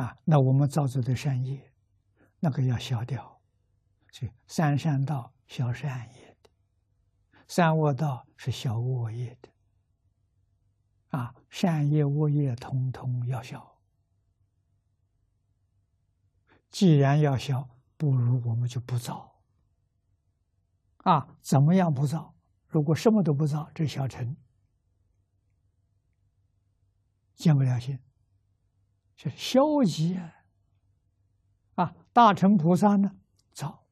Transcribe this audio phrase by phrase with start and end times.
[0.00, 1.72] 啊，那我们造作的善业，
[2.38, 3.40] 那个要消掉，
[4.12, 6.50] 所以三善道消善业的，
[7.48, 9.48] 三恶道是消恶业的。
[11.08, 13.76] 啊，善业恶业通通要消。
[16.70, 19.42] 既然要消，不如我们就不造。
[20.98, 22.36] 啊，怎么样不造？
[22.68, 24.36] 如果什么都不造，这小城
[27.34, 27.98] 见不了心。
[29.18, 30.16] 是消极
[31.74, 31.92] 啊！
[32.12, 33.10] 大乘菩萨呢，
[33.52, 33.84] 造，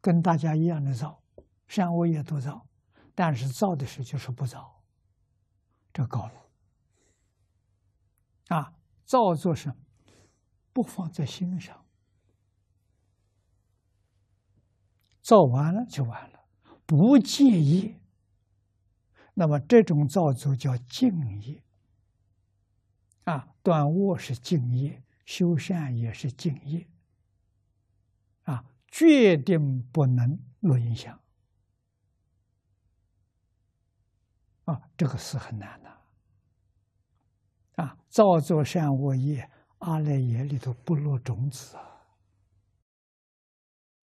[0.00, 1.20] 跟大家一样的造，
[1.66, 2.64] 善恶业都造，
[3.12, 4.82] 但是造的时候就是不造，
[5.92, 6.32] 这高了。
[8.56, 8.72] 啊，
[9.04, 9.72] 造作是
[10.72, 11.84] 不放在心上，
[15.22, 16.44] 造完了就完了，
[16.86, 17.96] 不介意。
[19.34, 21.10] 那么这种造作叫敬
[21.42, 21.64] 业。
[23.24, 26.86] 啊，断恶是敬业，修善也是敬业。
[28.44, 31.20] 啊，决定不能落影响。
[34.64, 35.90] 啊，这个是很难的。
[37.82, 41.86] 啊，造作善恶业，阿赖耶里头不落种子啊。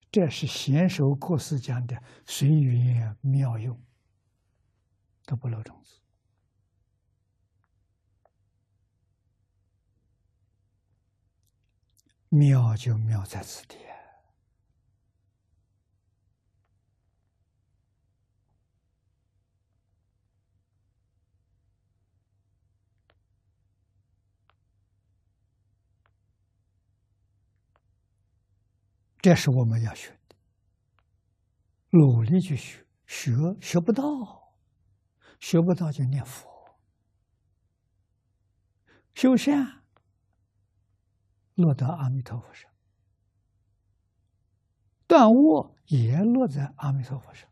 [0.10, 3.80] 这是贤首国师讲的随缘妙用，
[5.26, 6.00] 都不落种子。
[12.30, 13.78] 妙就妙在此地，
[29.22, 30.36] 这是我们要学的，
[31.90, 33.32] 努力去学，学
[33.62, 34.04] 学不到，
[35.40, 36.78] 学不到就念佛，
[39.16, 39.77] 修善。
[41.58, 42.72] 落到阿弥陀佛上，
[45.08, 47.50] 断恶也落在阿弥陀佛上。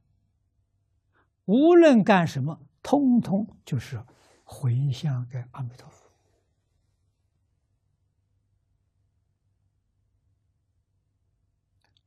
[1.46, 4.06] 无论干什么，通通就是
[4.44, 6.06] 回向给阿弥陀佛。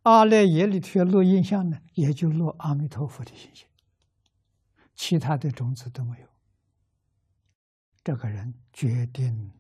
[0.03, 3.69] 阿赖耶里头落印象呢，也就落阿弥陀佛的形象，
[4.95, 6.29] 其他的种子都没有。
[8.05, 9.53] 这个人决定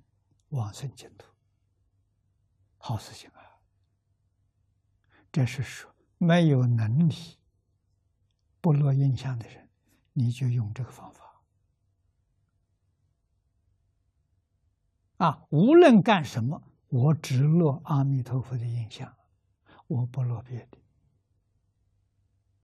[0.50, 1.26] 往生净土。
[2.88, 3.60] 好事情啊！
[5.30, 7.36] 这是说没有能力
[8.62, 9.68] 不落印象的人，
[10.14, 11.42] 你就用这个方法
[15.18, 15.46] 啊！
[15.50, 19.14] 无论干什么，我只落阿弥陀佛的印象，
[19.86, 20.78] 我不落别的。